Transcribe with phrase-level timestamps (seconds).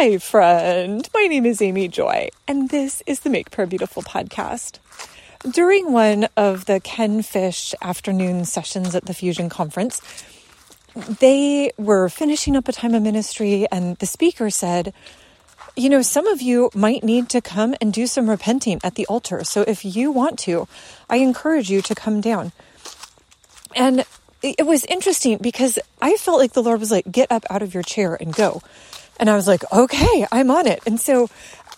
[0.00, 1.08] Hi, friend.
[1.12, 4.78] My name is Amy Joy, and this is the Make Prayer Beautiful podcast.
[5.50, 10.00] During one of the Ken Fish afternoon sessions at the Fusion Conference,
[10.94, 14.94] they were finishing up a time of ministry, and the speaker said,
[15.74, 19.06] You know, some of you might need to come and do some repenting at the
[19.06, 19.42] altar.
[19.42, 20.68] So if you want to,
[21.10, 22.52] I encourage you to come down.
[23.74, 24.04] And
[24.42, 27.74] it was interesting because I felt like the Lord was like, Get up out of
[27.74, 28.62] your chair and go.
[29.18, 30.80] And I was like, okay, I'm on it.
[30.86, 31.28] And so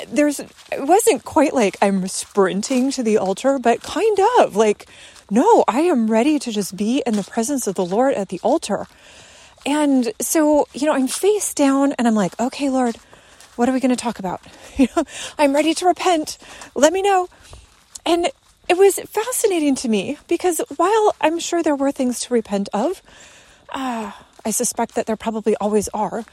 [0.08, 4.86] there's, it wasn't quite like I'm sprinting to the altar, but kind of like,
[5.30, 8.40] no, I am ready to just be in the presence of the Lord at the
[8.42, 8.86] altar.
[9.64, 12.96] And so, you know, I'm face down and I'm like, okay, Lord,
[13.56, 14.40] what are we going to talk about?
[14.76, 15.04] You know,
[15.36, 16.38] I'm ready to repent.
[16.74, 17.28] Let me know.
[18.06, 18.30] And
[18.66, 23.02] it was fascinating to me because while I'm sure there were things to repent of,
[23.68, 24.12] uh,
[24.42, 26.24] I suspect that there probably always are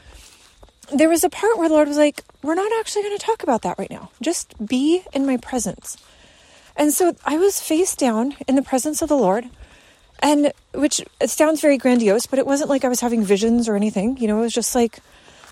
[0.92, 3.42] there was a part where the Lord was like, We're not actually going to talk
[3.42, 4.10] about that right now.
[4.20, 5.96] Just be in my presence.
[6.76, 9.46] And so I was face down in the presence of the Lord,
[10.20, 13.74] and which it sounds very grandiose, but it wasn't like I was having visions or
[13.74, 14.16] anything.
[14.18, 15.00] You know, it was just like,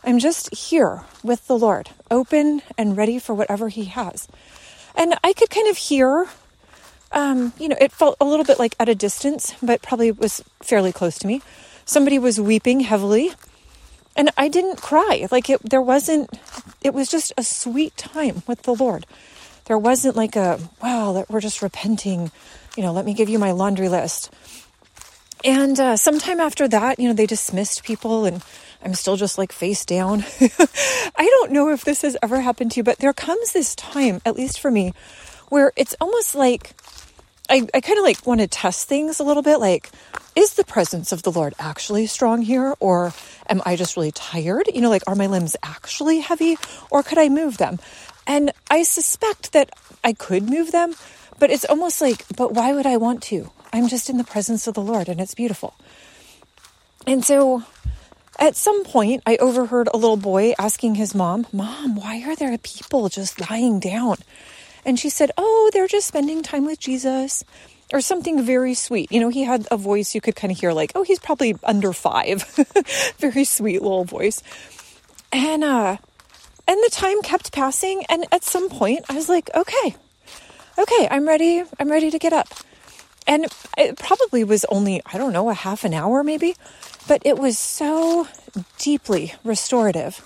[0.05, 4.29] I'm just here with the Lord, open and ready for whatever He has.
[4.95, 6.29] And I could kind of hear,
[7.11, 10.43] um, you know, it felt a little bit like at a distance, but probably was
[10.63, 11.43] fairly close to me.
[11.85, 13.33] Somebody was weeping heavily
[14.17, 15.29] and I didn't cry.
[15.31, 16.31] Like it, there wasn't,
[16.83, 19.07] it was just a sweet time with the Lord.
[19.67, 22.31] There wasn't like a, wow, that we're just repenting.
[22.77, 24.33] You know, let me give you my laundry list.
[25.45, 28.43] And uh, sometime after that, you know, they dismissed people and
[28.83, 30.25] I'm still just like face down.
[30.41, 34.21] I don't know if this has ever happened to you, but there comes this time,
[34.25, 34.93] at least for me,
[35.49, 36.73] where it's almost like
[37.49, 39.59] I, I kind of like want to test things a little bit.
[39.59, 39.91] Like,
[40.35, 42.75] is the presence of the Lord actually strong here?
[42.81, 43.13] Or
[43.49, 44.69] am I just really tired?
[44.73, 46.57] You know, like, are my limbs actually heavy?
[46.91, 47.79] Or could I move them?
[48.27, 49.71] And I suspect that
[50.03, 50.95] I could move them,
[51.39, 53.51] but it's almost like, but why would I want to?
[53.73, 55.75] I'm just in the presence of the Lord and it's beautiful.
[57.07, 57.63] And so
[58.39, 62.57] at some point, I overheard a little boy asking his mom, Mom, why are there
[62.59, 64.17] people just lying down?
[64.87, 67.45] And she said, Oh, they're just spending time with Jesus
[67.93, 69.11] or something very sweet.
[69.13, 71.57] You know, he had a voice you could kind of hear, like, oh, he's probably
[71.63, 72.45] under five.
[73.19, 74.43] very sweet little voice.
[75.33, 75.97] And, uh,
[76.69, 78.05] and the time kept passing.
[78.09, 79.97] And at some point, I was like, okay,
[80.79, 81.63] okay, I'm ready.
[81.79, 82.49] I'm ready to get up.
[83.27, 86.55] And it probably was only, I don't know, a half an hour maybe,
[87.09, 88.29] but it was so
[88.79, 90.25] deeply restorative.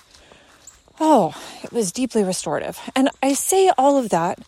[1.02, 2.78] Oh, it was deeply restorative.
[2.94, 4.38] And I say all of that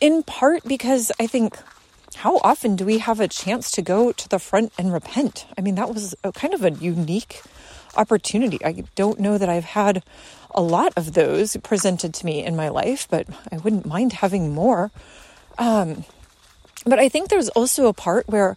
[0.00, 1.58] in part because I think
[2.16, 5.44] how often do we have a chance to go to the front and repent?
[5.58, 7.42] I mean, that was a kind of a unique
[7.96, 8.64] opportunity.
[8.64, 10.02] I don't know that I've had
[10.54, 14.54] a lot of those presented to me in my life, but I wouldn't mind having
[14.54, 14.90] more.
[15.58, 16.06] Um,
[16.86, 18.56] but I think there's also a part where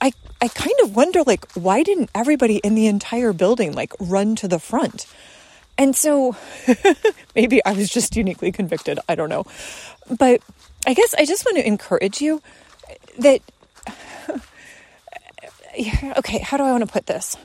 [0.00, 4.36] I I kind of wonder like why didn't everybody in the entire building like run
[4.36, 5.06] to the front?
[5.78, 6.36] And so
[7.34, 8.98] maybe I was just uniquely convicted.
[9.08, 9.44] I don't know.
[10.18, 10.40] But
[10.86, 12.42] I guess I just want to encourage you
[13.18, 13.40] that,
[16.18, 17.36] okay, how do I want to put this?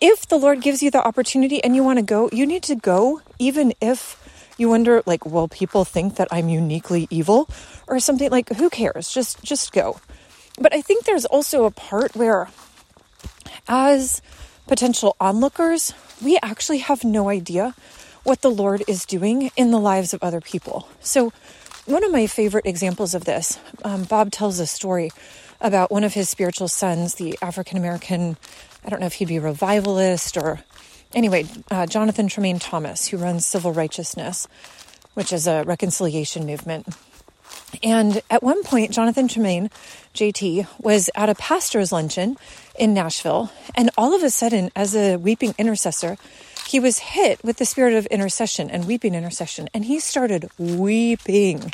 [0.00, 2.76] If the Lord gives you the opportunity and you want to go, you need to
[2.76, 4.22] go, even if
[4.58, 7.48] you wonder, like, will people think that I'm uniquely evil
[7.86, 8.30] or something?
[8.30, 9.10] Like, who cares?
[9.10, 10.00] Just, just go.
[10.58, 12.48] But I think there's also a part where,
[13.68, 14.22] as
[14.66, 17.74] potential onlookers, we actually have no idea
[18.24, 20.88] what the Lord is doing in the lives of other people.
[21.00, 21.32] So,
[21.86, 25.12] one of my favorite examples of this, um, Bob tells a story
[25.60, 28.36] about one of his spiritual sons, the African American,
[28.84, 30.60] I don't know if he'd be revivalist or
[31.14, 34.48] anyway, uh, Jonathan Tremaine Thomas, who runs Civil Righteousness,
[35.14, 36.88] which is a reconciliation movement.
[37.82, 39.70] And at one point, Jonathan Tremaine,
[40.14, 42.36] JT, was at a pastor's luncheon
[42.78, 43.50] in Nashville.
[43.74, 46.16] And all of a sudden, as a weeping intercessor,
[46.66, 49.68] he was hit with the spirit of intercession and weeping intercession.
[49.74, 51.72] And he started weeping.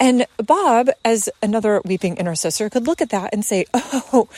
[0.00, 4.28] And Bob, as another weeping intercessor, could look at that and say, Oh,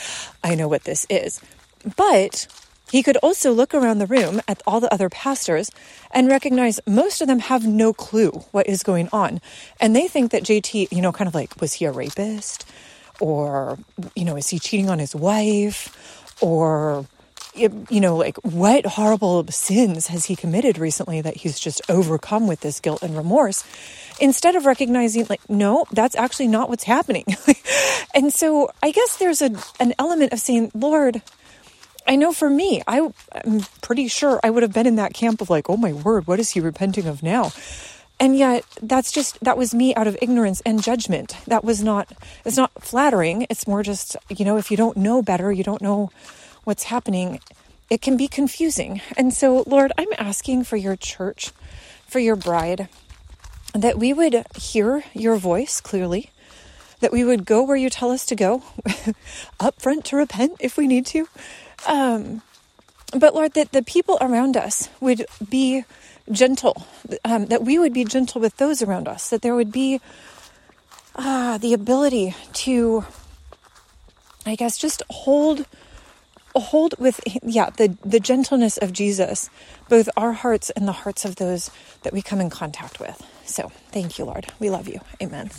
[0.43, 1.39] I know what this is.
[1.95, 2.47] But
[2.91, 5.71] he could also look around the room at all the other pastors
[6.11, 9.39] and recognize most of them have no clue what is going on.
[9.79, 12.67] And they think that JT, you know, kind of like, was he a rapist?
[13.21, 13.79] Or,
[14.13, 16.35] you know, is he cheating on his wife?
[16.41, 17.05] Or,
[17.55, 22.59] you know, like what horrible sins has he committed recently that he's just overcome with
[22.59, 23.63] this guilt and remorse?
[24.19, 27.25] Instead of recognizing, like, no, that's actually not what's happening.
[28.13, 31.21] and so I guess there's a, an element of saying, Lord,
[32.11, 35.39] I know for me, I, I'm pretty sure I would have been in that camp
[35.39, 37.53] of like, oh my word, what is he repenting of now?
[38.19, 41.37] And yet that's just, that was me out of ignorance and judgment.
[41.47, 42.11] That was not,
[42.43, 43.47] it's not flattering.
[43.49, 46.11] It's more just, you know, if you don't know better, you don't know
[46.65, 47.39] what's happening,
[47.89, 48.99] it can be confusing.
[49.15, 51.51] And so, Lord, I'm asking for your church,
[52.07, 52.89] for your bride,
[53.73, 56.29] that we would hear your voice clearly,
[56.99, 58.63] that we would go where you tell us to go,
[59.61, 61.29] up front to repent if we need to.
[61.87, 62.41] Um,
[63.13, 65.83] but Lord, that the people around us would be
[66.31, 66.85] gentle,
[67.25, 69.99] um, that we would be gentle with those around us, that there would be
[71.15, 73.05] uh, the ability to,
[74.45, 75.65] I guess, just hold
[76.53, 79.49] hold with yeah the the gentleness of Jesus
[79.87, 81.71] both our hearts and the hearts of those
[82.03, 83.25] that we come in contact with.
[83.45, 84.47] So thank you lord.
[84.59, 84.99] We love you.
[85.21, 85.49] Amen